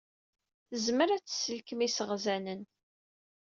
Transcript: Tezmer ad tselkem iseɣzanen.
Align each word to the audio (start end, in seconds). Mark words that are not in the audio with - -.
Tezmer 0.69 1.09
ad 1.11 1.23
tselkem 1.25 1.79
iseɣzanen. 1.87 2.61